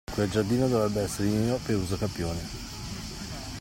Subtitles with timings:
[0.15, 2.79] Quel giardino dovrebbe essere mio per usucapione.